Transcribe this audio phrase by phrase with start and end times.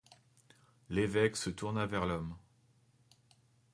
[0.89, 2.35] L'évêque se tourna vers l'homme.